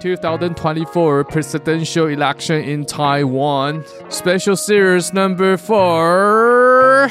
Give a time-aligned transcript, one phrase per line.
[0.00, 7.10] 2024 Presidential Election in Taiwan Special Series Number Four。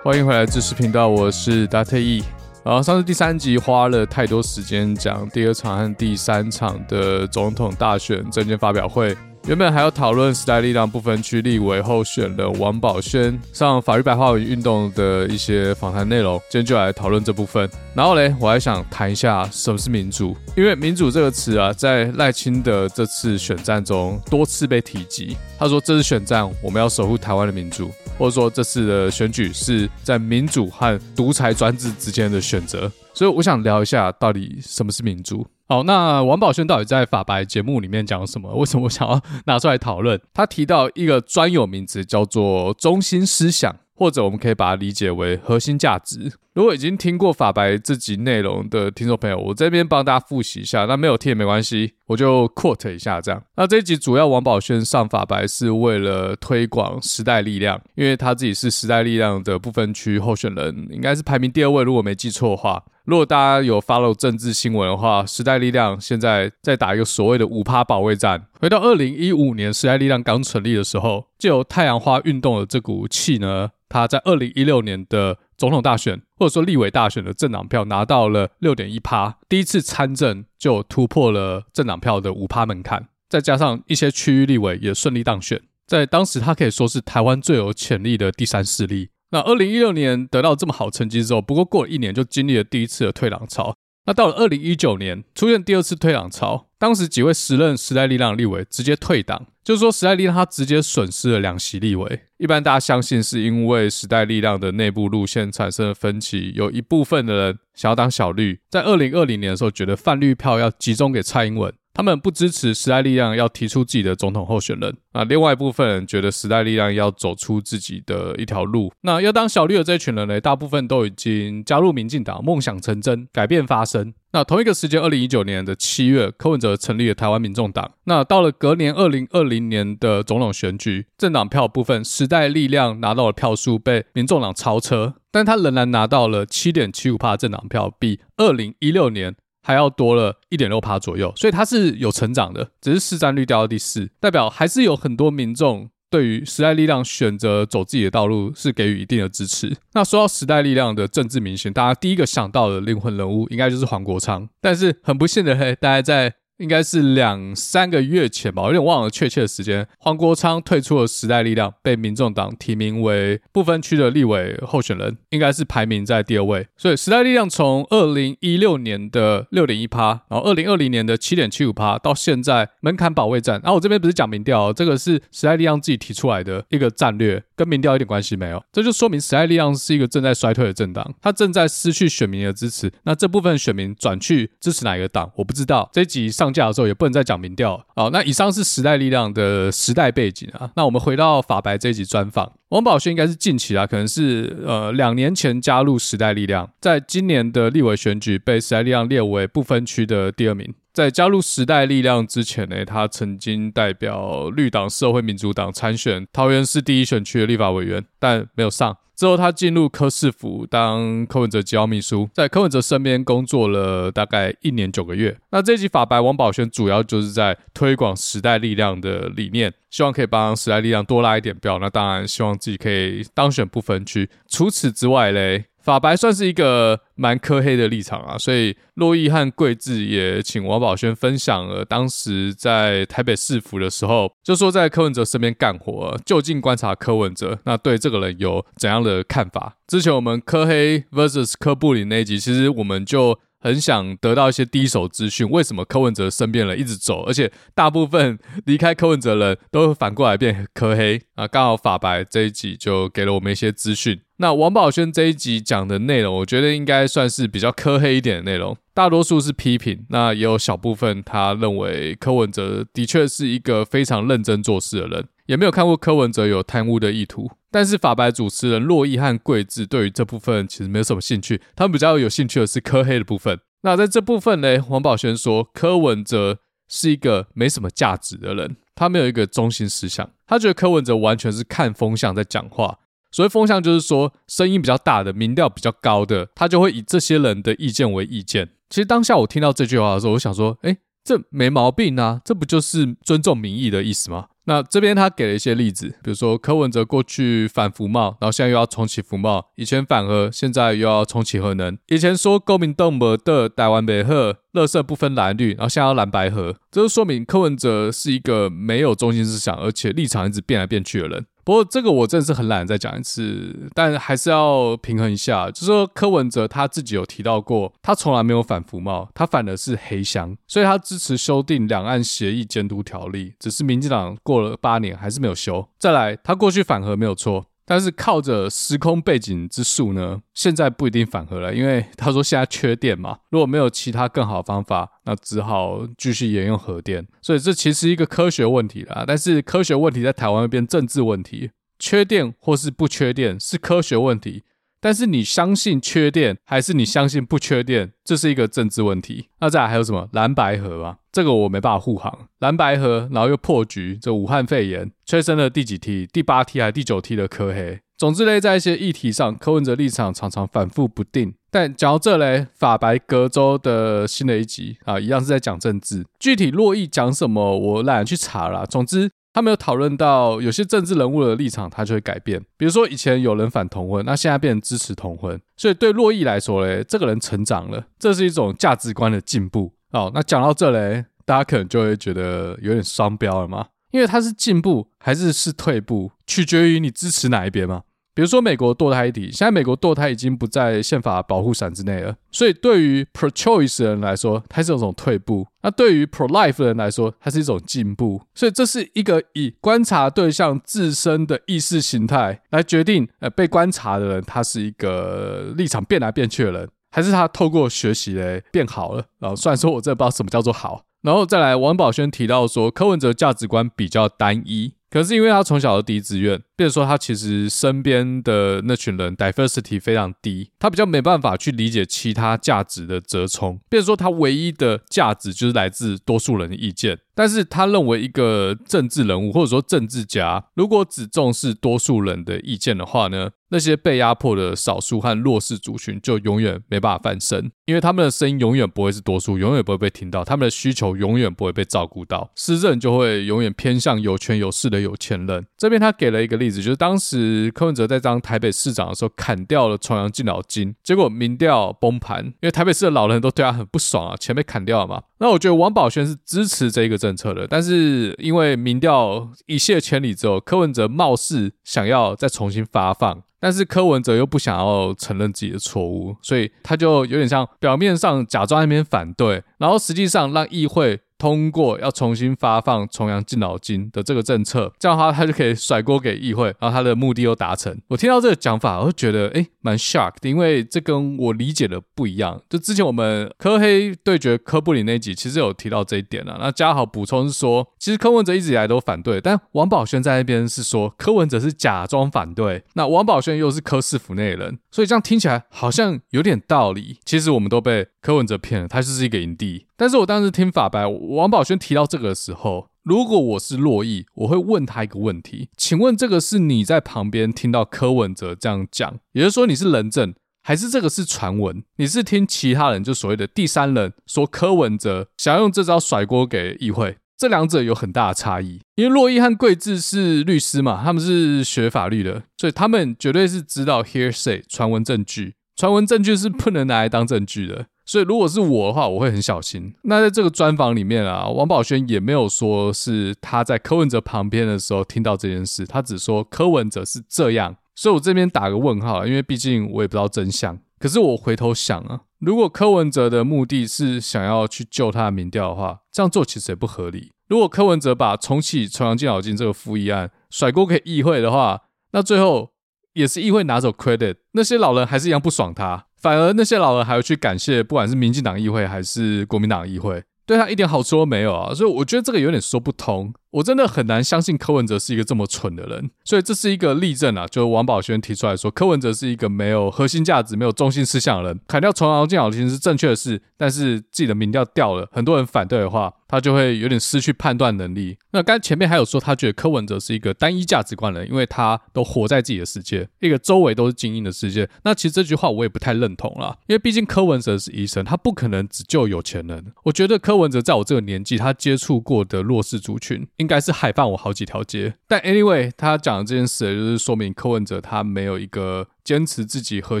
[0.02, 2.22] 欢迎回来知识频道，我是达特 E。
[2.62, 9.14] 然后上次第三集花了太多时间讲第二场和第三场的总统大选政见发表会。
[9.46, 17.68] 原本还要讨论时代力量不分区立委候选人王宝轩上法律白话文运动的一些访谈内容，今天就来讨论这部分。
[17.94, 25.36] 然后嘞，我还想谈一下什么是民主，因为民主这个词啊，在赖清德这次选战中多次被提及。
[25.58, 32.90] 他说这次选战我们要守护台湾的民主，或者说这次的选举是在民主和独裁专制之间的选择。
[33.12, 35.46] 所以我想聊一下到底什么是民主。
[35.66, 38.54] 好，那王宝轩到底在法白节目里面讲了什么？
[38.54, 40.20] 为什么我想要拿出来讨论？
[40.34, 46.32] 他提到一个专有名词叫做中心思想，或者我们可以把它理解为核心价值。
[46.54, 50.84] 如果已经听过法白这集内容的听众朋友，我这边帮大家复习一下。
[50.84, 53.42] 那没有听也没关系，我就 quote 一下这样。
[53.56, 62.84] 那这一集主要王宝轩上法白是为了推广时代力量，因为他自己是时代力量的不分区候选人，应该是排名第二位，如果没记错的话。
[63.04, 68.46] 如果大家有 follow 政治新闻的话，时代力量现在在打一个所谓的五趴保卫战。
[68.60, 89.10] 回到二零一五年，时代力量刚成立的时候，就有太阳花运动的这股气呢，他在二零一六年的总统大选或者说立委大选的政党票拿到了六点一趴，第一次参政就突破了政党票的五趴门槛，再加上一些区域立委也顺利当选，在当时他可以说是台湾最有潜力的第三势力。
[89.30, 93.74] 那二零一六年得到这么好成绩之后，不过过了一年就经历了第一次的退党潮。
[94.06, 102.20] 那到了二零一九年出现第二次退党潮，当时几位时任时代力量立委直接退党，就是说时代力量他直接损失了两席立委。
[102.36, 111.72] 一般大家相信是因为时代力量的内部路线产生了分歧，有一部分的人想要当小绿，在二零二零年的时候觉得泛绿票要集中给蔡英文。
[111.94, 118.92] 他们不支持时代力量要提出自己的总统候选人啊，另外一部分人觉得时代力量要走出自己的一条路。
[119.02, 124.12] 那要当小绿的这群人呢，大部分都已经加入民进党，梦想成真，改变发生。
[124.32, 127.92] 那同一个时间，二零一九年的七月，柯文哲成立了台湾民众党。
[128.06, 139.36] 那到了隔年二零二零年的总统选举，政党票部分，时代力量拿到了票数被民众党超车，但他仍然拿到了七点七五趴政党票，比二零一六年。
[139.64, 149.76] 还要多了一点六趴左右，所以它是有成长的，只是市占率掉到第四，代表还是有很多民众对于时代力量选择走自己的道路是给予一定的支持。
[149.94, 156.34] 那说到时代力量的政治明星，大家第一个想到的灵魂人物应该就是黄国昌，但是很不幸的嘿，大家在。
[156.58, 159.86] 应该是两三个月前吧，我有点忘了确切的时间。
[159.98, 166.68] 黄国昌退出了时代力量，被民众党提名为不分区的立委候选人，应该是排名在第二位。
[166.76, 173.60] 所以时代力量从二零一六年的六点一趴，然后二零二零年的七点七五趴，到现在门槛保卫战。
[173.64, 178.62] 然后我这边不是讲民调，这个是时代力量自己提出来的一个战略，跟民调一点关系没有。
[178.72, 182.92] 这就说明时代力量是一个正在衰退的政党，它正在失去选民的支持。
[183.02, 185.90] 那这部分选民转去支持哪一个党，我不知道。
[185.92, 186.43] 这集上。
[186.44, 187.84] 上架的时候也不能再讲民调。
[187.96, 190.70] 好，那以上是时代力量的时代背景啊。
[190.76, 200.74] 那我们回到法白这一集专访，王宝轩应该是近期啊，可能是呃两年前加入时代力量，在今年的立委选举被时代力量列为不分区的第二名。
[200.92, 208.96] 在加入时代力量之前呢，他曾经代表绿党社会民主党参选桃园市第一选区的立法委员，但没有上。
[209.16, 215.36] 之后，他进入柯市府当柯文哲机要秘书，在柯文哲身边工作了大概一年九个月。
[215.50, 221.78] 那这集法白王宝轩主要就是在推广时代力量的理念，希望可以帮时代力量多拉一点票。
[221.78, 224.28] 那当然，希望自己可以当选不分区。
[224.48, 225.66] 除此之外嘞。
[225.84, 239.76] 法白算是一个蛮科黑的立场啊，所以洛伊和桂智也请王宝轩分享了当时在台北市府的时候，就说在柯文哲身边干活，就近观察柯文哲，那对这个人有怎样的看法？
[239.86, 243.38] 之前我们科黑 vs 科布林那一集，其实我们就。
[243.64, 251.48] 很想得到一些第一手资讯，为什么柯文哲身边人一直走，而且大部分离开柯文哲的人都反过来变柯黑啊？
[251.48, 254.20] 刚好法白这一集就给了我们一些资讯。
[254.36, 265.24] 那王宝轩这一集讲的内容，我觉得应该算是比较柯黑一点的内容，大多数是批评，那也有小部分他认为柯文哲的确是一个非常认真做事的人。
[265.46, 273.58] 也没有看过柯文哲有贪污的意图，但是法白主持人珞亦和桂智对于这部分其实没有什么兴趣，他们比较有兴趣的是柯黑的部分。
[273.82, 276.58] 那在这部分呢，王宝轩说柯文哲
[276.88, 282.98] 是一个没什么价值的人，他没有一个中心思想，他觉得柯文哲完全是看风向在讲话。
[283.30, 288.70] 所谓风向，就是说声音比较大的、民调比较高的，他就会以这些人的意见为意见。
[288.88, 294.46] 其实当下我听到这句话的时候，我想说，诶，这没毛病啊，这不就是尊重民意的意思吗？
[294.66, 311.46] 那这边他给了一些例子，比如说柯文哲过去反服贸，然后现在又要重启服贸；以前反核，现在又要重启核能；以前说公民党没的台湾没核，垃圾不分蓝绿，然后现在要蓝白核，这就说明柯文哲是一个没有中心思想，而且立场一直变来变去的人。
[311.64, 315.70] 不过这个我真的是很懒，再讲一次，但还是要平衡一下。
[315.70, 325.88] 就是说柯文哲他自己有提到过，他从来没有反服贸，他反的是黑箱，所以他支持修订两岸协议监督条例，只是民进党过了八年还是没有修。
[325.98, 327.66] 再来，他过去反核没有错。
[327.86, 337.26] 但是靠着时空背景之术呢，现在不一定反核了，因为他说现在缺电嘛，如果没有其他更好的方法，那只好继续沿用核电。
[337.42, 344.62] 所以这其实一个科学问题啦，但是科学问题在台湾会变政治问题，缺电或是不缺电是科学问题。
[345.04, 349.50] 但是你相信缺电，还是你相信不缺电，这是一个政治问题。
[349.60, 351.18] 那再来还有什么蓝白河啊？
[351.30, 352.48] 这个我没办法护航。
[352.60, 356.26] 蓝白河，然后又破局，这武汉肺炎催生了第几梯？
[356.32, 358.00] 第八梯还是第九梯的科黑？
[358.16, 361.52] 总之嘞，在一些议题上，柯文哲立场常常反复不定。
[361.70, 366.24] 但讲到这嘞，法白隔周的新的一集啊，一样是在讲政治。
[366.38, 368.86] 具体络绎讲什么，我懒得去查了。
[368.86, 369.30] 总之。
[369.54, 372.60] 他没有讨论到有些政治人物的立场，他就会改变。
[372.76, 379.92] 比如说以前有人反同婚，那现在变成支持同婚，所以对洛伊来说嘞，这个人成长了，这是一种价值观的进步。
[380.10, 388.02] 哦，那讲到这嘞，大家可能就会觉得有点双标了嘛，因为他是进步还是是退步，取决于你支持哪一边嘛。
[388.34, 398.42] 比如说美国堕胎议题，现在美国堕胎已经不在宪法保护伞之内了，所以对于 pro-choice 人来说，它是一种退步；那对于 pro-life 人来说，它是一种进步。
[398.54, 409.24] 所以这是一个以观察对象自身的意识形态来决定，呃，被观察的人他是一个立场变来变去的人，还是他透过学习来变好了。
[409.38, 411.04] 然后虽然说我真的不知道什么叫做好。
[411.22, 414.92] 然后再来，王宝轩提到说，柯文哲价值观比较单一。
[415.08, 427.18] 可是因为他从小的第一志愿，变成说他其实身边的那群人 diversity 非常低，他比较没办法去理解其他价值的折冲，变成说他唯一的价值就是来自多数人的意见。
[427.36, 445.66] 但是他认为一个政治人物或者说政治家，如果只重视多数人的意见的话呢，那些被压迫的少数和弱势族群就永远没办法翻身，因为他们的声音永远不会是多数，永远不会被听到，他们的需求永远不会被照顾到，施政就会永远偏向有权有势的有钱人。
[445.76, 455.22] 这边他给了一个例子，就是当时柯文哲在当台北市长的时候，砍掉了重阳敬老金，结果民调崩盘，因为台北市的老人都对他很不爽啊，钱被砍掉了嘛。
[455.38, 463.42] 那我觉得王宝轩是支持这一个政策的，但是因为民调一泻千里之后，柯文哲貌似想要再重新发放。
[463.60, 471.20] 但是柯文哲又不想要承认自己的错误，所以他就有点像表面上假装那边反对，然后实际上让议会。
[471.44, 477.94] 通过要重新发放重阳敬老金的这个政策，这样的话他就可以甩锅给议会，然后他的目的又达成。
[478.08, 482.58] 我听到这个讲法，我就觉得诶蛮 shock 的，因为这跟我理解的不一样。
[482.70, 486.56] 就之前我们柯黑对决柯布里那集，其实有提到这一点了。
[486.58, 497.18] 那嘉豪补充是说，其实柯文哲一直以来都反对，但王宝轩在那边是说柯文哲是假装反对，那王宝轩又是柯市府内人，所以这样听起来好像有点道理。
[497.26, 499.84] 其实我们都被柯文哲骗了，他就是一个营地。
[499.96, 511.84] 但是我当时听法白王宝轩提到这个的时候，如果我是络绎，我会问他一个问题：请问这个是你在旁边听到柯文哲这样讲，也就是说你是人证，还是这个是传闻？
[511.96, 517.18] 你是听其他人，就所谓的第三人说柯文哲想要用这招甩锅给议会？
[517.36, 527.86] 这两者有很大的差异，因为络绎和贵智是律师嘛，他们是学法律的，所以他们绝对是知道 hearsay 传闻证据，传闻证据是不能拿来当证据的。
[528.06, 529.94] 所以，如果是我的话，我会很小心。
[530.02, 537.76] 那在这个专访里面啊，王宝轩也没有说是他在柯文哲旁边的时候听到这件事，他只说柯文哲是这样。
[537.94, 540.78] 所以我这边打个问号，因为毕竟我也不知道真相。
[540.98, 547.32] 可是我回头想啊，如果柯文哲的目的是想要去救他的民调的话，这样做其实也不合理。
[547.48, 551.82] 如果柯文哲把重启重阳敬老金这个复议案甩锅给议会的话，
[552.12, 552.70] 那最后
[553.12, 556.06] 也是议会拿走 credit，那些老人还是一样不爽他。
[556.24, 561.74] 反而那些老人还要去感谢，不管是民进党议会还是国民党议会，对他一点好处都没有啊！
[561.74, 563.30] 所以我觉得这个有点说不通。
[563.54, 566.10] 我真的很难相信柯文哲是一个这么蠢的人。
[566.24, 571.60] 所以这是一个例证啊，就王宝轩提出来说，柯文哲是一个没有核心价值、没有中心思想的人。
[571.68, 576.14] 砍掉重阳敬老亭是正确的事，但是自己的民调掉了，很多人反对的话。
[576.26, 578.18] 他就会有点失去判断能力。
[578.32, 584.68] 那刚才前面还有说，他觉得柯文哲是一个单一价值观的人，因为他都活在自己的世界，一个周围都是精英的世界。
[584.82, 589.66] 那其实这句话我也不太认同啦，因为毕竟柯文哲是医生，他不可能只救有钱人。
[589.84, 594.94] 我觉得柯文哲在我这个年纪，他接触过的弱势族群，应该是海放我好几条街。
[595.06, 598.88] 但 anyway，他讲的这件事，就是说明柯文哲他没有一个。
[599.04, 600.00] 坚持自己核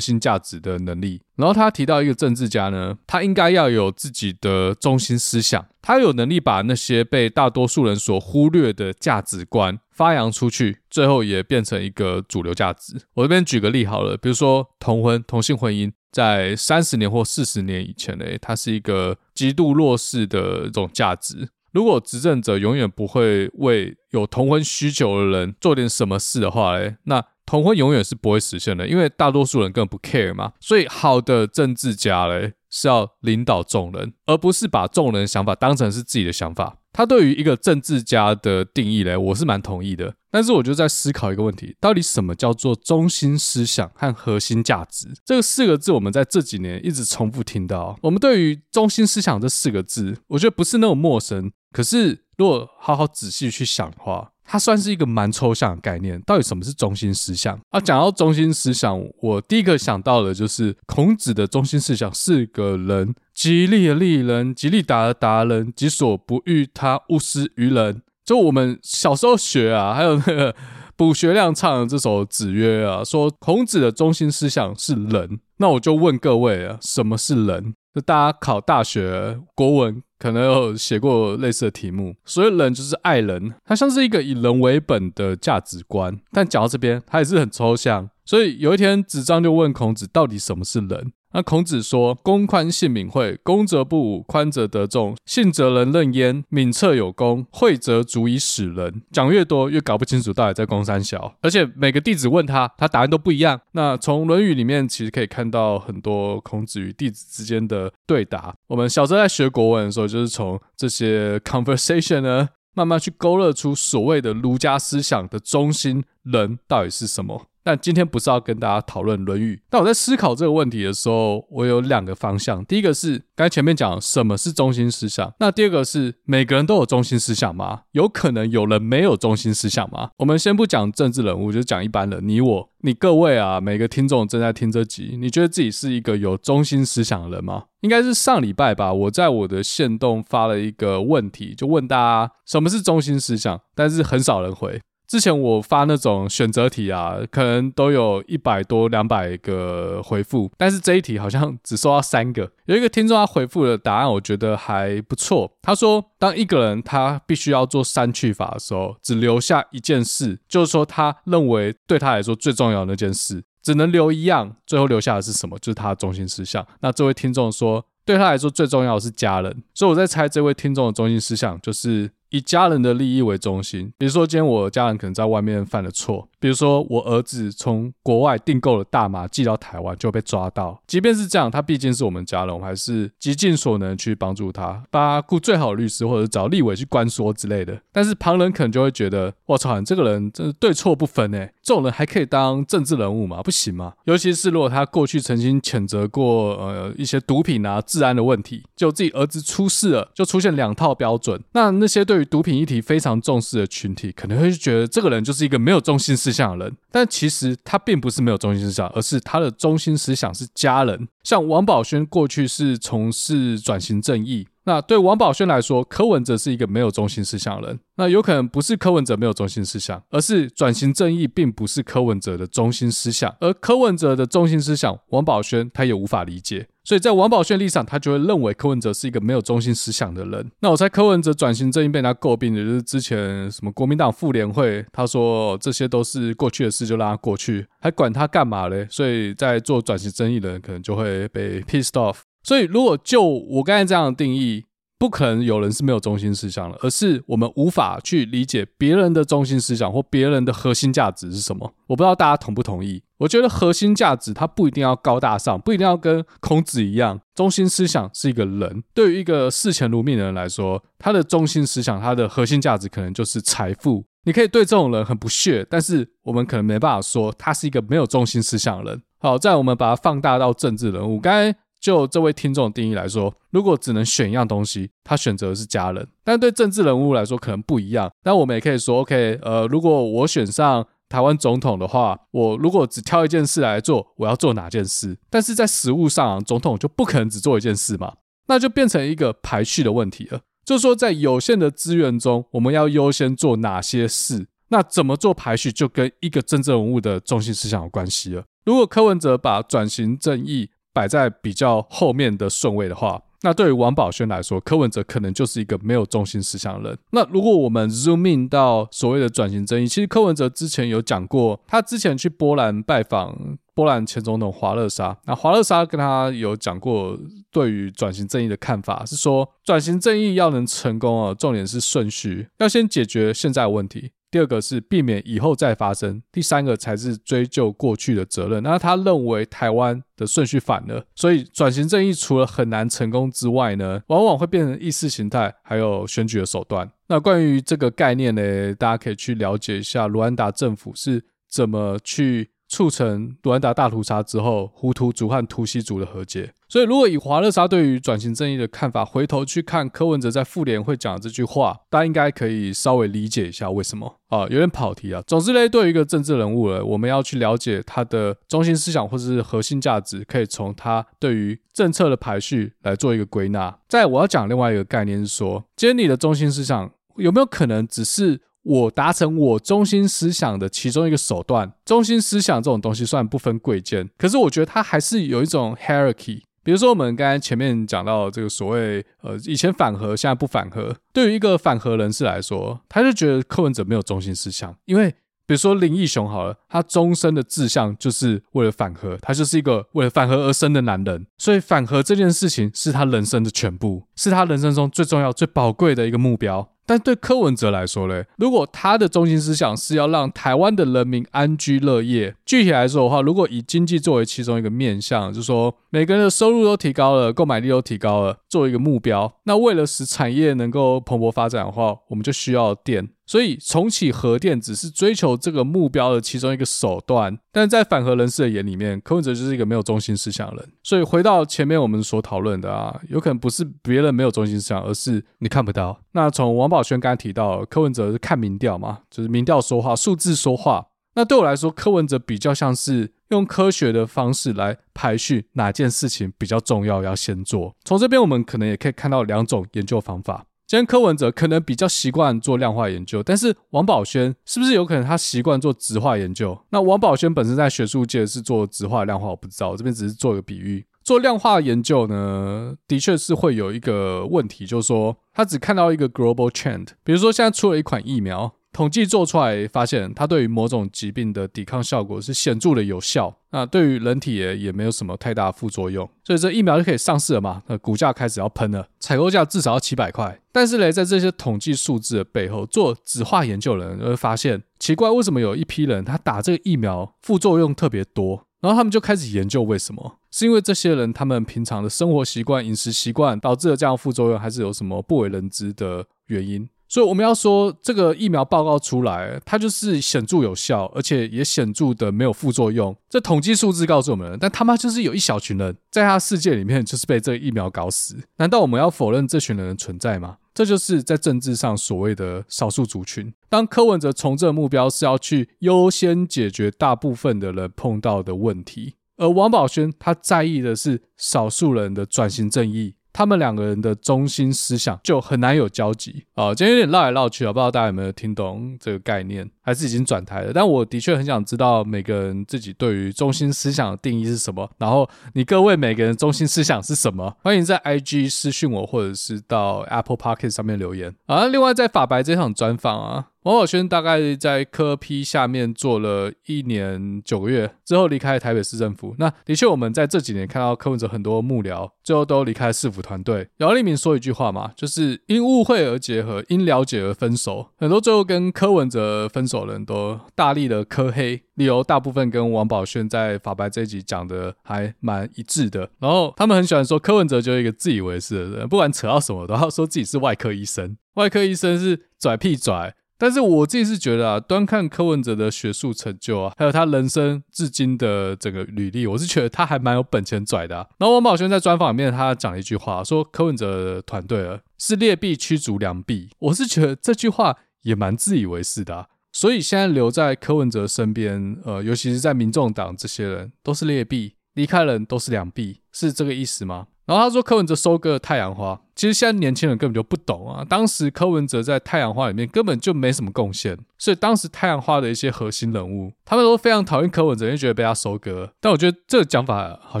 [0.00, 12.98] 心价值的能力，然后他提到一个政治家呢，他应该要有自己的中心思想，他有能力把那些被大多数人所忽略的价值观发扬出去，最后也变成一个主流价值。
[13.12, 21.50] 我这边举个例好了，比如说同婚、同性婚姻，在三十年或四十年以前呢，它是一个极度弱势的一种价值。
[21.74, 27.22] 如果执政者永远不会为有同婚需求的人做点什么事的话，哎，那。
[27.46, 30.54] 同婚永远是不会实现的，因为大多数人根本不 care 嘛。
[30.60, 36.78] 所以，好的政治家嘞是要领导众人，而不是把众人的想法当成是自己的想法。
[36.90, 40.14] 他对于一个政治家的定义嘞，我是蛮同意的。
[40.34, 45.06] 但是，我就在思考一个问题：到底什么叫做中心思想和核心价值？
[45.24, 47.96] 这四个字，我们在这几年一直重复听到。
[48.02, 51.52] 我们对于中心思想这四个字，我觉得不是那么陌生。
[51.70, 57.78] 可是，如果好好仔细去想的话，它算是一个蛮抽象的概念，到底什么是中心思想啊？
[57.78, 68.02] 讲到中心思想，我第一个想到的就是孔子的中心思想是个人，己利而利人，己利达而达人，己所不欲他，勿施于人。
[68.24, 70.54] 就我们小时候学啊，还有那个
[70.96, 75.38] 卜学亮唱的这首《子曰》啊，说孔子的中心思想是仁。
[75.58, 77.74] 那我就问各位啊，什么是仁？
[77.94, 80.02] 就大家考大学国文。
[80.16, 86.18] 可能有写过类似的题目，所以人就是爱人，它像是一个以人为本的价值观。
[86.32, 88.08] 但讲到这边，它也是很抽象。
[88.24, 91.12] 所以有一天，子张就问孔子，到底什么是仁？
[91.34, 101.34] 那孔子说：“公宽信敏惠，公则不侮，宽则得众，信则人任焉，敏彻有功，惠则足以使人。”讲越多，越搞不清楚到底在攻三小。
[101.42, 103.60] 而且每个弟子问他，他答案都不一样。
[103.72, 108.54] 那从《论语》里面，其实可以看到很多孔子与弟子之间的对答。
[108.68, 117.46] 我们小时候在学国文的时候，就是从这些 conversation 呢，慢慢去勾勒出所谓的儒家思想的中心，仁到底是什么。
[117.64, 122.62] 但今天不是要跟大家讨论《论语》，但我在思考这个问题的时候，我有两个方向。
[122.66, 127.84] 第一个是刚才前面讲什么是中心思想，那第二个是每个人都有中心思想吗？
[127.92, 130.10] 有可能有人没有中心思想吗？
[130.18, 137.64] 我们先不讲政治人物，就讲一般人，你我，你各位啊，每个听众正在听这集，你觉得自己是一个有中心思想的人吗？
[137.80, 144.82] 应该是上礼拜吧，我在我的线动发了一个问题，就问大家什么是中心思想，但是很少人回。
[145.06, 152.50] 之前我发那种选择题啊，可能都有一百多、两百个回复，但是这一题好像只收到三个。
[152.64, 155.52] 有一个听众他回复的答案，我觉得还不错。
[155.62, 165.58] 他说，当一个人他必须要做删去法的时候，只留下一件事，就是说他认为对他来说最重要的那件事，只能留一样，最后留下的是什么？
[165.58, 166.66] 就是他的中心思想。
[166.80, 172.10] 那这位听众说，对他来说最重要的是家人，所以我在猜这位听众的中心思想就是。
[172.30, 187.80] 以家人的利益为中心，比如说今天我家人可能在外面犯了错，比如说我儿子从国外订购了大麻寄到台湾就被抓到，即便是这样，他毕竟是我们家人，我们还是极尽所能去帮助他，帮他雇最好的律师或者找立委去关说之类的。
[187.92, 193.42] 但是旁人可能就会觉得，我操，你这个人真是对错不分诶，这种人还可以当政治人物吗？
[193.42, 193.94] 不行吗？
[194.04, 211.08] 尤其是如果他过去曾经谴责过呃一些毒品啊、治安的问题，就自己儿子出事了，就出现两套标准，那那些对对于毒品议题非常重视的群体，可能会觉得这个人就是一个没有中心思想的人，但其实他并不是没有中心思想，而是他的中心思想是家人。
[211.24, 214.46] 像王宝轩过去是从事转型正义。
[214.66, 217.80] 那对王宝轩来说，柯文哲是一个没有中心思想的人。
[217.96, 223.34] 那有可能不是柯文哲没有中心思想，而是转型正义并不是柯文哲的中心思想。
[223.40, 226.68] 而柯文哲的中心思想，王宝轩他也无法理解。
[226.84, 230.50] 所以在王宝炫立场，他就会认为柯文哲是一个没有中心思想的人。
[230.60, 238.86] 那我猜柯文哲转型正义被他诟病的就是之前什么国民党妇联会，他说这些都是过去的事，就让他过去，还管他干嘛嘞？
[238.90, 242.18] 所以在做转型正义的人可能就会被 pissed off。
[242.42, 244.64] 所以，如果就我刚才这样的定义，
[244.98, 251.74] 不可能有人是没有中心思想的，而是我们无法去理解别人的中心思想或别人的核心价值是什么。
[251.88, 253.02] 我不知道大家同不同意？
[253.18, 257.20] 我觉得核心价值它不一定要高大上，不一定要跟孔子一样。
[257.34, 264.04] 中心思想是一个人，对于一个视钱如命的人来说，他的中心思想，他的核心价值可能就是财富。
[264.24, 269.02] 你可以对这种人很不屑，但是我们可能没办法说他是一个没有中心思想的人。
[269.18, 271.58] 好，再我们把它放大到政治人物，刚才。
[271.84, 276.08] 就这位听众的定义来说，如果只能选一样东西，他选择的是家人。
[276.24, 278.10] 但对政治人物来说，可能不一样。
[278.22, 285.18] 但我们也可以说，OK，呃，如果我选上台湾总统的话，我如果只挑一件事来做，我要做哪件事？
[285.28, 288.14] 但是在实务上，总统就不可能只做一件事嘛，
[288.46, 290.40] 那就变成一个排序的问题了。
[290.64, 294.46] 就是说，在有限的资源中，我们要优先做哪些事？
[294.68, 298.44] 那怎么做排序，就跟一个政治人物的中心思想有关系了。
[298.64, 306.98] 如果柯文哲把转型正义摆在比较后面的顺位的话，那对于王宝轩来说，柯文哲可能就是一个没有中心思想的人。
[307.10, 317.18] 那如果我们 zoom in 到所谓的转型正义，其实柯文哲之前有讲过，他之前去波兰拜访波兰前总统华勒莎，那华勒莎跟他有讲过
[317.50, 324.12] 对于转型正义的看法，是说转型正义要能成功啊，重点是顺序，要先解决现在的问题。
[324.34, 328.60] 第二个是避免以后再发生，第三个才是追究过去的责任。
[328.64, 336.90] 那他认为台湾的顺序反了，所以转型正义除了很难成功之外呢，往往会变成意识形态还有选举的手段。
[337.06, 342.50] 那关于这个概念呢，大家可以去了解一下卢安达政府是怎么去。
[342.74, 346.52] 促成卢安达大屠杀之后，胡图族和图西族的和解。
[346.68, 354.40] 所以，如果以华勒莎对于转型正义的看法，回头去看柯文哲在妇联会讲的这句话，大家应该可以稍微理解一下为什么啊？
[354.48, 355.22] 有点跑题啊。
[355.24, 363.78] 总之呢，对于一个政治人物呢，我们要去了解他的中心思想或者是核心价值，可以从他对于政策的排序来做一个归纳。
[363.88, 368.40] 再，我要讲另外一个概念是说，今天你的中心思想有没有可能只是？
[368.64, 376.40] 我达成我中心思想的其中一个手段，中心思想这种东西虽然不分贵贱，可是我觉得它还是有一种 hierarchy。
[376.62, 385.10] 比如说我们刚才前面讲到这个所谓呃以前反核，现在不反核，对于一个反核人士来说，他就觉得柯文哲没有中心思想，因为
[385.46, 396.70] 比如说林义雄好了，他终身的志向就是为了反核，他就是一个为了反核而生的男人，所以反核这件事情是他人生的全部，是他人生中最重要、最宝贵的一个目标。
[396.86, 413.10] 但对柯文哲来说嘞，如果他的中心思想是要让台湾的人民安居乐业，具体来说的话，如果以经济作为其中一个面向，就是说每个人的收入都提高了，购买力都提高了，作为一个目标，那为了使产业能够蓬勃发展的话，我们就需要电。
[413.26, 420.72] 所以重启核电只是追求这个目标的其中一个手段，但在反核人士的眼里面，柯文哲就是一个没有中心思想的人。
[420.82, 425.96] 所以回到前面我们所讨论的啊，有可能不是别人没有中心思想，而是你看不到。
[426.10, 430.88] 那从王宝轩刚才提到，柯文哲是看民调嘛，就是民调说话，数字说话。
[431.16, 437.74] 那对我来说，柯文哲比较像是用科学的方式来排序哪件事情比较重要，要先做。
[437.84, 440.46] 从这边我们可能也可以看到两种研究方法。
[440.66, 446.58] 今天柯文哲可能比较习惯做量化研究，但是王宝轩是不是有可能他习惯做质化研究？
[446.70, 450.84] 那王宝轩本身在学术界是做质化量化，我不知道，这边只是做一个比喻。
[451.04, 458.54] 做量化研究呢，的确是会有一个问题，就是说他只看到一个 global trend，比如说现在出了一款疫苗。
[458.74, 463.34] 统计做出来，发现它对于某种疾病的抵抗效果是显著的有效。
[463.50, 467.62] 那对于人体也也没有什么太大副作用，所以这疫苗就可以上市了嘛？
[467.68, 470.40] 那股价开始要喷了，采购价至少要七百块。
[470.50, 478.44] 但是嘞，在这些统计数字的背后，做质化研究的人会发现，奇怪，为什么有一批人他打这个疫苗副作用特别多？
[478.60, 480.18] 然后他们就开始研究为什么？
[480.32, 486.68] 是因为这些人他们平常的生活习惯、饮食习惯导致了这样副作用，还是有什么不为人知的原因？
[486.86, 492.94] 所以我们要说，这个疫苗报告出来，它就是显著有效，而且也显著的没有副作用。
[493.08, 498.16] 这统计数字告诉我们，但他妈就是有一小群人在他世界里面就是被这个疫苗搞死。
[498.36, 500.36] 难道我们要否认这群人的存在吗？
[500.52, 503.32] 这就是在政治上所谓的少数族群。
[503.48, 512.94] 当柯文哲从政目标是要去优先解决大部分的人碰到的问题，而王宝轩他在意的是少数人的转型正义。
[513.14, 516.52] 他们两个人的中心思想就很难有交集啊！
[516.52, 520.52] 今天有点绕来绕去啊，不知道大家有没有听懂这个概念，还是已经转台了？
[520.52, 524.68] 但我的确很想知道每个人自己对于中心思想的定义是什么。
[524.78, 527.36] 然后你各位每个人中心思想是什么？
[527.44, 531.46] 欢迎在 IG 私讯我，或者是到 Apple Pocket 上面留言啊！
[531.46, 533.28] 另外在法白这场专访啊。
[533.44, 539.14] 王宝轩大概在柯批下面做了一年九个月之后离开台北市政府。
[539.18, 543.46] 那的确，我们在这几年看到柯文哲很多幕僚最后都离开市府团队。
[543.58, 547.68] 姚立明说一句话嘛， 就是因误会而结合，因了解而分手。
[547.76, 555.90] 很多最后跟柯文哲分手的人都大力的科黑，理由大部分跟王宝轩在法白这一集讲的还蛮一致的。
[556.00, 560.96] 然后他们很喜欢说柯文哲就是一个自以为是的人，不管扯到什么都要说自己是外科医生。
[561.16, 562.94] 外科医生是拽屁拽，
[563.24, 570.86] 但是我自己是觉得啊，端看柯文哲的学术成就啊，还有他人生至今的整个履历，我是觉得他还蛮有本钱拽的啊。
[570.98, 579.08] 然后王宝轩在专访里面他讲了一句话，说柯文哲团队啊是劣币驱逐良币，我是觉得这句话也蛮自以为是的。
[579.32, 586.88] 所以现在留在柯文哲身边，呃，尤其是在民众党这些人都是劣币，离开人都是良币，是这个意思吗？
[587.06, 590.64] 然后他说柯文哲收割了太阳花，其实现在年轻人根本就不懂啊。
[590.64, 598.50] 当时柯文哲在太阳花里面根本就没什么贡献，所以当时太阳花的一些核心人物，他们都非常讨厌柯文哲，因为觉得被他收割。
[598.60, 600.00] 但我觉得这个讲法好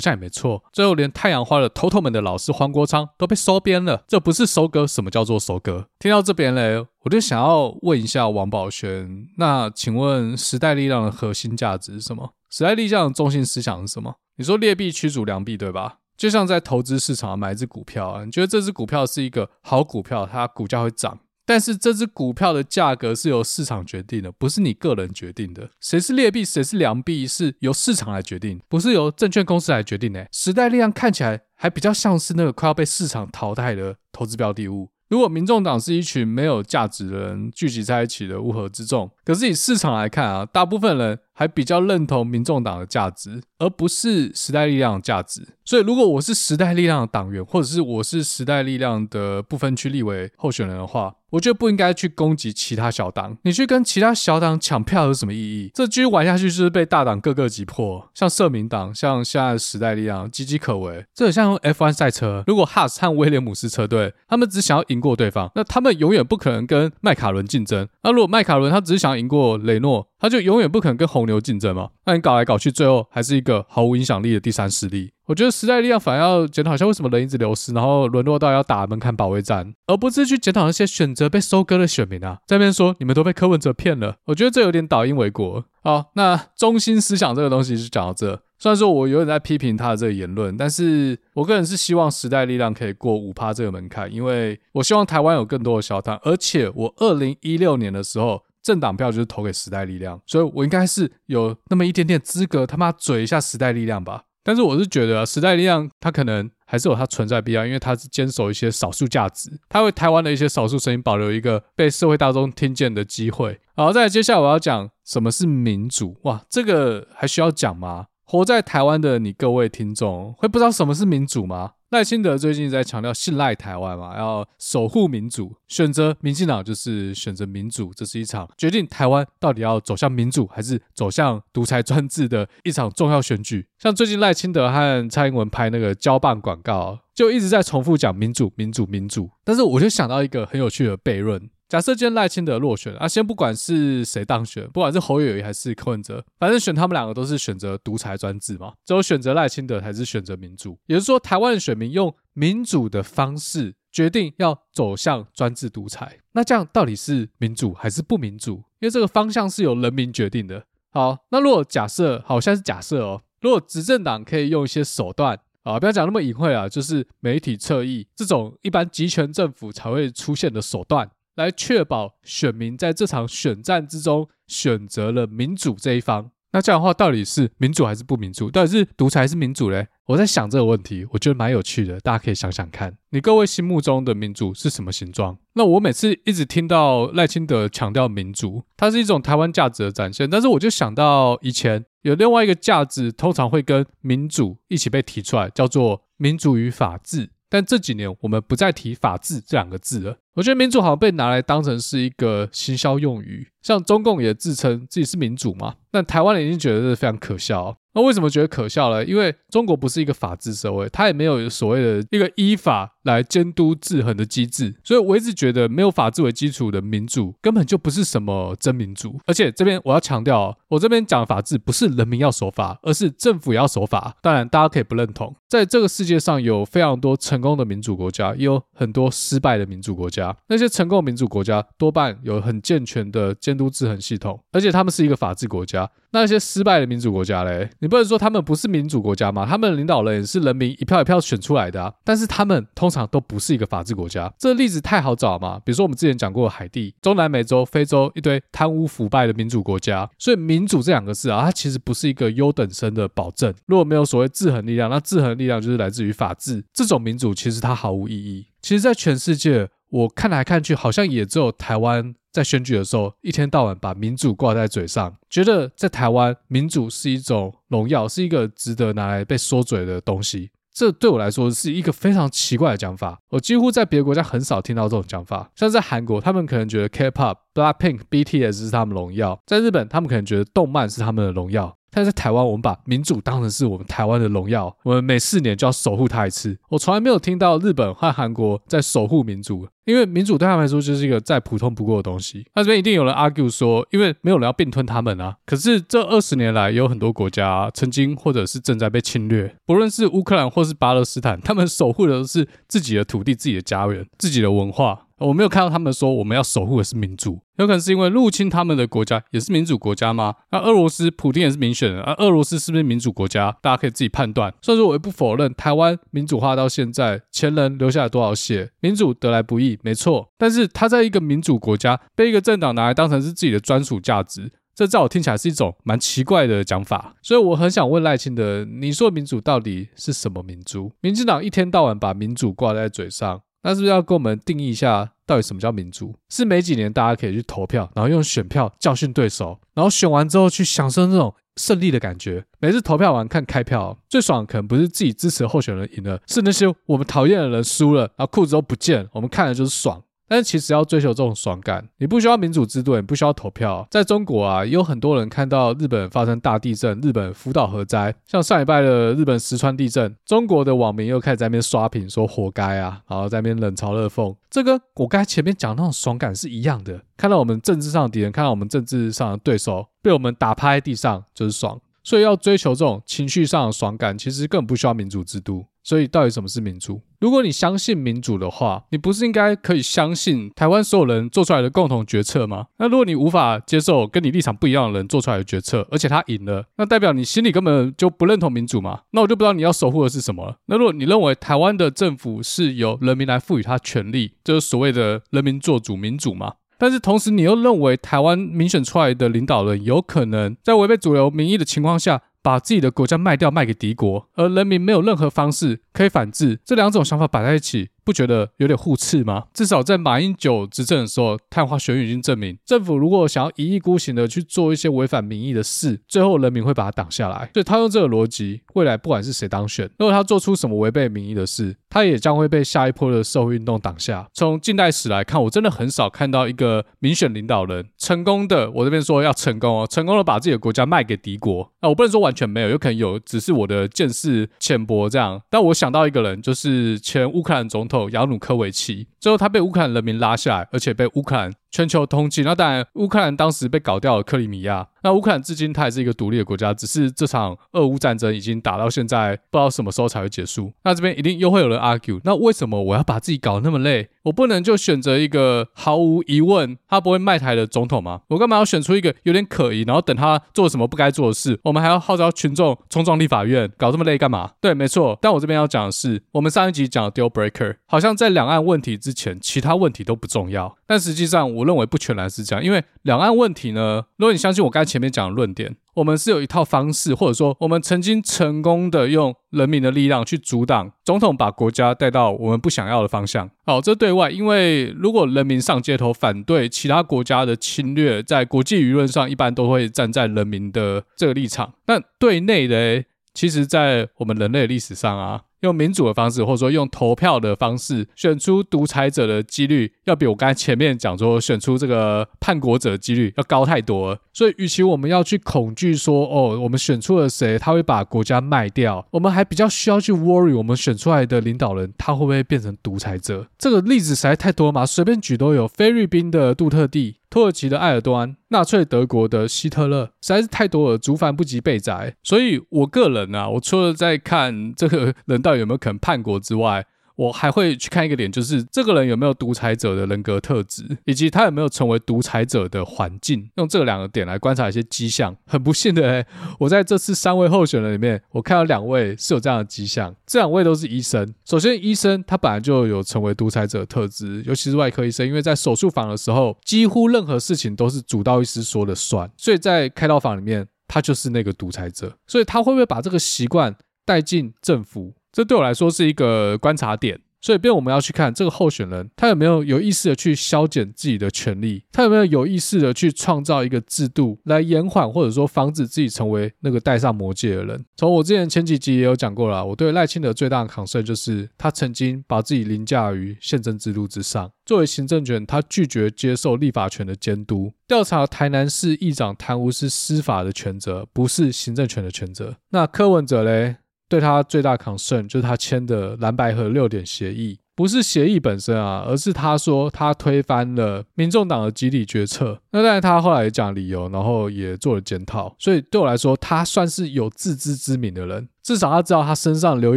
[0.00, 0.62] 像也没错。
[0.72, 5.86] 最后连太阳花的头头们的老师黄国昌都被收编了，这不是收割，什么叫做收割？
[5.98, 12.30] 听到这边嘞，我就想要问一下王宝轩，那请问时代力量的核心价值是什么？
[12.48, 14.14] 时代力量的中心思想是什么？
[14.36, 15.98] 你说劣币驱逐良币，对吧？
[16.16, 25.70] 就像在投资市场买一只股票啊，你觉得这只股票是一个好股票，它股价会涨，但是这只股票的价格是由市场决定的，不是你个人决定的。
[25.80, 30.26] 谁是劣币，谁是良币，是由市场来决定，不是由证券公司来决定的。
[30.30, 34.88] 时代力量看起来还比较像是那个快要被市场淘汰的投资标的物。
[35.08, 45.48] 如果民众党是一群没有价值的人聚集在一起的乌合之众，可是以市场来看啊，大部分人还比较认同民众党的价值，而不是时代力量的价值。
[45.64, 53.38] 所以，如果我是时代力量的党员，或者是我是时代力量的不分区立委候选人的话，我觉得不应该去攻击其他小党。
[53.42, 55.70] 你去跟其他小党抢票有什么意义？
[55.74, 58.10] 这继续玩下去就是被大党各个击破。
[58.12, 61.06] 像社民党，像现在时代力量，岌岌可危。
[61.14, 67.88] 这很像 F1 赛车，如果哈斯和威廉姆斯车队，他们只想要赢过对方，那他们永远不可能跟迈卡伦竞争。
[68.02, 71.90] 那如果迈卡伦他只是想赢过雷诺，他就永远不可能跟红牛竞争嘛？
[72.06, 75.12] 那你搞来搞去，最后还是一个毫无影响力的第三势力。
[75.26, 84.16] 我觉得时代力量反而要检讨一下，为什么人一直流失，然后沦落到要打门槛保卫战，而不是去检讨那些选择被收割的选民啊，在那边说你们都被柯文哲骗了。
[84.26, 85.64] 我觉得这有点倒因为果。
[85.82, 88.42] 好，那中心思想这个东西就讲到这。
[88.58, 104.24] 虽然说我有点在批评他的这个言论，但是我个人是希望时代力量可以过五趴这个门槛，因为我希望台湾有更多的小党，而且我二零一六年的时候政党票就是投给时代力量，所以我应该是有那么一点点资格他妈嘴一下时代力量吧。
[104.42, 113.58] 但是我是觉得啊，时代力量它可能还是有它存在必要，因为它是坚守一些少数价值，它为台湾的一些少数声音保留一个被社会大众听见的机会。
[113.76, 116.18] 好，再接下来我要讲什么是民主。
[116.24, 118.08] 哇，这个还需要讲吗？
[118.24, 121.72] 活在台湾的你各位听众会不知道什么是民主吗？
[121.90, 133.68] 赖清德最近在强调信赖台湾嘛，要守护民主，选择民进党就是选择民主，这是一场决定台湾到底要走向民主还是走向独裁专制的一场重要选举。
[133.78, 139.30] 像最近赖清德和蔡英文拍那个交棒广告，就一直在重复讲民主、民主、民主。
[139.44, 141.48] 但是我就想到一个很有趣的悖论。
[141.74, 150.78] 假设今天赖清德落选啊，先不管是谁当选，不管是侯友宜还是柯文哲，反正选他们两个都是选择独裁专制嘛，只有选择赖清德才是选择民主。
[150.86, 158.58] 也就是说，台湾的选民用民主的方式决定要走向专制独裁，那这样到底是民主还是不民主？
[158.78, 160.64] 因为这个方向是由人民决定的。
[160.92, 171.10] 好，那如果假设，好像是假设哦，如果执政党可以用一些手段啊，不要讲那么隐晦啊，就是媒体侧翼这种一般集权政府才会出现的手段。
[171.36, 178.50] 来确保选民在这场选战之中选择了民主这一方，那这样的话到底是民主还是不民主？
[178.50, 179.88] 到底是独裁还是民主嘞？
[180.06, 185.38] 我在想这个问题，我觉得蛮有趣的，大家可以想想看，你各位心目中的民主是什么形状？
[185.54, 197.30] 那我每次一直听到赖清德强调民主，它是一种台湾价值的展现，但是我就想到以前有另外一个价值，通常会跟民主一起被提出来，叫做民主与法治。
[197.48, 200.18] 但这几年我们不再提法治这两个字了。
[200.34, 205.76] 我觉得民主好像被拿来当成是一个行销用语，像中共也自称自己是民主嘛。
[205.94, 207.76] 但台湾人已经觉得这是非常可笑。
[207.96, 209.04] 那为什么觉得可笑呢？
[209.04, 219.20] 因为中国不是一个法治社会，它也没有所谓的一个依法来监督制衡的机制，所以我一直觉得没有法治为基础的民主根本就不是什么真民主。
[219.26, 224.16] 而且这边我要强调，我这边讲法治不是人民要守法，而是政府也要守法。
[224.20, 230.36] 当然，大家可以不认同，在这个世界上有非常多成功的民主国家，也有很多失败的民主国家。
[230.48, 235.83] 那些成功的民主国家多半有很健全的监督制衡系统，而且他们是一个法治国家。
[236.10, 239.44] 那些失败的民主国家嘞，你不能说他们不是民主国家吗？
[239.44, 244.32] 他们的领导人也是人民一票一票选出来的啊，但是他们通常都不是一个法治国家。
[244.38, 250.08] 这个例子太好找嘛，比如说我们之前讲过的海地、中南美洲、非洲一堆贪污腐败的民主国家。
[250.18, 253.52] 所以民主这两个字啊，它其实不是一个优等生的保证。
[253.66, 256.64] 如果没有所谓制衡力量，那制衡力量就是来自于法治。
[256.72, 258.46] 这种民主其实它毫无意义。
[258.62, 262.14] 其实，在全世界，我看来看去，好像也只有台湾。
[262.34, 270.50] 在选举的时候，一天到晚把民主挂在嘴上，觉得在台湾民主是一种荣耀，是一个值得拿来被说嘴的东西。
[270.72, 273.20] 这对我来说是一个非常奇怪的讲法。
[273.28, 275.48] 我几乎在别的国家很少听到这种讲法。
[275.54, 281.78] 像在韩国，他们可能觉得 K-pop、Blackpink、BTS 是他们荣耀；在日本，他们可能觉得动漫是他们的荣耀。
[281.94, 286.58] 但在台湾，我们把民主当成是我们台湾的荣耀，我们每四年就要守护它一次。
[286.68, 292.44] 我从来没有听到日本和韩国在守护民主，因为民主对他们来说就是一个再普通不过的东西。
[292.56, 295.36] 那这边一定有人 argue 说，因为没有人要并吞他们啊。
[295.46, 305.03] 可是这二十年来，有很多国家曾经或者是正在被侵略，不论是乌克兰或是巴勒斯坦，他们守护的都是自己的土地、自己的家园、自己的文化。
[305.18, 310.34] 我没有看到他们说我们要守护的是民主，有可能是因为入侵他们的国家也是民主国家吗？
[310.50, 313.56] 那俄罗斯普丁也是民选的，而俄罗斯是不是民主国家？
[313.62, 314.52] 大家可以自己判断。
[314.60, 320.30] 所以说，我也不否认台湾民主化到现在，前人留下了多少血，民主得来不易，没错。
[320.36, 327.14] 但是他在一个民主国家被一个政党拿来当成是自己的专属价值，这在我听起来是一种蛮奇怪的讲法。
[327.22, 330.92] 所以我很想问赖清德，你说民主到底是什么民主？
[331.00, 333.42] 民进党一天到晚把民主挂在嘴上。
[333.64, 336.14] 那是不是要跟我们定义一下，到底什么叫民主？
[336.28, 342.44] 是每几年大家可以去投票，然后用选票教训对手，然后选完之后去享受那种胜利的感觉。
[342.60, 350.02] 每次投票完看开票，最爽可能不是自己支持的候选人赢了，是那些我们讨厌的人输了，然后裤子都不见，我们看了就是爽。
[350.26, 353.86] 但是其实要追求这种爽感，你不需要民主制度，也不需要投票。
[353.90, 364.34] 在中国啊，也有很多人看到日本发生大地震，日本福岛核灾，像上礼拜的日本石川地震，中国的网民又开始在那边刷屏说活该啊，然后在那边冷嘲热讽。
[364.48, 367.00] 这跟我刚才前面讲那种爽感是一样的。
[367.16, 371.80] 看到我们政治上的敌人，看到我们政治上的对手被我们打趴在地上，就是爽。
[372.02, 375.64] 所以要追求这种情绪上的爽感，其实根本不需要民主制度。
[375.84, 377.02] 所以，到底什么是民主？
[377.20, 382.66] 如果你相信民主的话，你不是应该可以相信台湾所有人做出来的共同决策吗？
[382.78, 389.02] 那如果你无法接受跟你立场不一样的人做出来的决策，而且他赢了，那代表你心里根本就不认同民主嘛？
[389.10, 390.56] 那我就不知道你要守护的是什么了。
[390.66, 396.54] 那如果你认为台湾的政府是由人民来赋予他权力，就是所谓的人民做主民主嘛？
[396.76, 407.88] 但是同时，你又认为台湾民选出来的领导人有可能在违背主流民意的情况下，把自己的国家卖掉，卖给敌国，而人民没有任何方式可以反制，这两种想法摆在一起。
[408.04, 409.44] 不觉得有点互斥吗？
[409.54, 417.50] 至少在马英九执政的时候，太阳花学运已经证明，政府如果想要一意孤行的去做一些违反民意的事，最后人民会把它挡下来。
[417.54, 424.28] 所以他用这个逻辑，未来不管是谁当选，如果他做出什么违背民意的事，他也将会被下一波的社会运动挡下。
[424.34, 431.72] 从近代史来看，我真的很少看到一个民选领导人成功的，我这边说要成功哦，成功的把自己的国家卖给敌国。
[431.80, 435.40] 那我不能说完全没有，有可能有，只是我的见识浅薄这样。
[435.48, 437.93] 但我想到一个人，就是前乌克兰总统。
[438.10, 442.44] 亚努科维奇，最后他被乌克兰人民拉下来，而且被乌克兰全球通缉。
[442.44, 444.86] 那当然，乌克兰当时被搞掉了克里米亚。
[445.02, 450.72] 那乌克兰至今它还是一个独立的国家，只是这场俄乌战争已经打到现在，不知道什么时候才会结束。
[450.84, 454.08] 那这边一定又会有人 argue，那为什么我要把自己搞那么累？
[454.22, 458.20] 我不能就选择一个毫无疑问他不会卖台的总统吗？
[458.28, 464.52] 我干嘛要选出一个有点可疑，然后等他做什么不该做的事，我们还要号召群众冲撞立法院，搞这么累干嘛？
[464.60, 465.18] 对，没错。
[465.20, 470.76] 但我这边要讲的是，我们上一集讲的 deal breaker，好像在两岸问题之前，其他问题都不重要。
[470.86, 475.76] 但实际上，我认为不全然是这样，因为两岸问题呢，如果你相信我刚才前面讲的论点。
[475.94, 483.48] 我们是有一套方式，或者说我们曾经成功的用人民的力量去阻挡总统把国家带到我们不想要的方向。
[483.64, 491.72] 好，这对外，因为如果人民上街头反对其他国家的侵略，在国际舆论上一般都会站在人民的这个立场。
[491.86, 495.42] 但对内的，其实在我们人类历史上啊。
[495.64, 504.18] 用民主的方式，或者说用投票的方式选出独裁者的几率，要比我刚才前面讲说选出这个叛国者的几率要高太多了。
[504.32, 513.46] 所以，与其我们要去恐惧说哦，我们选出了谁，他会把国家卖掉，我们还比较需要去 worry 我们选出来的领导人他会不会变成独裁者。
[513.58, 517.16] 这个例子实在太多嘛，随便举都有，菲律宾的杜特地。
[517.34, 522.14] 土耳其的埃尔多安，纳粹德国的希特勒，实在是太多了，族繁不及备宰。
[522.22, 535.36] 所以，我个人啊，我除了在看这个 人到底有没有肯叛国之外，我还会去看一个点，就是这个人有没有独裁者的人格特质，以及他有没有成为独裁者的环境，用这两个点来观察一些迹象。
[535.46, 536.26] 很不幸的，
[536.58, 540.14] 我在这次三位候选人里面，我看到两位是有这样的迹象。
[540.26, 541.32] 这两位都是医生。
[541.44, 552.16] 首先，医生他本来就有成为独裁者的特质，尤其是外科医生，因为在手术房的时候，几乎任何事情都是主刀医师说了算，所以在开刀房里面，他就是那个独裁者。
[552.26, 555.14] 所以他会不会把这个习惯带进政府？
[555.34, 567.84] 这对我来说是一个观察点，所以便我们要去看这个候选人，他有没有有意识的去削减自己的权利，他有没有有意识的去创造一个制度来延缓或者说防止自己成为那个戴上魔戒的人。
[567.96, 577.72] 从我之前前几集也有讲过了，我对赖清德最大的 concern 就是他曾经把自己凌驾于宪政制度之上，作为行政权，他拒绝接受立法权的监督。
[577.88, 582.56] 调查台南市议长贪污是司法的权责，不是行政权的权责。
[582.70, 583.78] 那柯文哲嘞？
[584.14, 592.60] 对他最大 concern 就是他签的蓝白合六点协议，不是协议本身啊，而是他说他推翻了民众党的集体决策。
[592.70, 595.52] 那当然他后来也讲理由，然后也做了检讨。
[595.58, 599.96] 所以对我来说，他算是有自知之明的人，至少他知道他身上留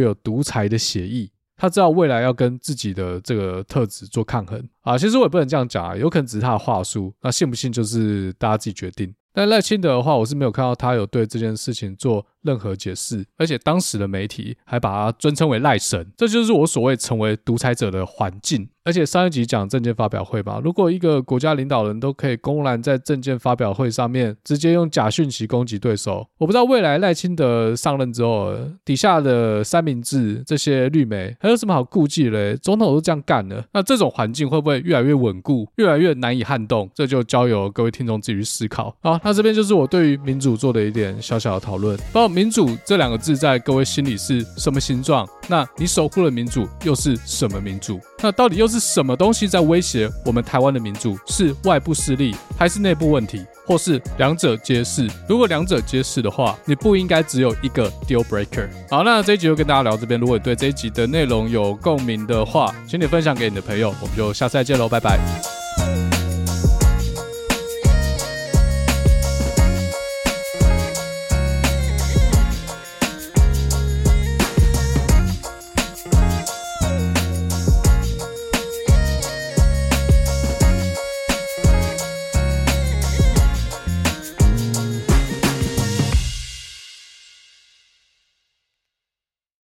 [0.00, 4.98] 有独裁的血液，他知道未来要跟自己的这个特质做抗衡啊。
[4.98, 9.14] 其实我也不能这样讲啊，有可能只是他的话术，那信不信就是大家自己决定。
[9.32, 18.68] 但赖清德的话，我是没有看到他有对这件事情做任何解释，而且当时的媒体还把他尊称为赖神，这就是我所谓成为独裁者的环境。
[18.84, 32.56] 而且上一集讲证件发表会吧，如果一个国家领导人都可以公然在证件发表会上面直接用假讯息攻击对手，我不知道未来赖清德上任之后，底下的三明治这些绿媒还有什么好顾忌嘞？
[32.56, 36.90] 总统都这样干了，那这种环境会不会越来越稳固，越来越难以撼动？
[36.94, 38.96] 这就交由各位听众自己去思考。
[39.02, 41.98] 好，那这边就是我对于民主做的一点小小的讨论。
[42.28, 45.28] 民主这两个字在各位心里是什么形状？
[45.46, 48.00] 那你守护的民主又是什么民主？
[48.20, 48.78] 那到底又是？
[48.88, 51.18] 什么东西在威胁我们台湾的民主？
[51.26, 55.06] 是外部势力，还是内部问题，或是两者皆是？
[55.28, 58.68] 如果两者皆是的话，你不应该只有一个 deal breaker。
[58.88, 60.18] 好，那这一集就跟大家聊这边。
[60.18, 63.94] 如果你对这一集的内容有共鸣的话，请你分享给你的朋友。
[64.00, 65.67] 我们就下次再见喽，拜拜。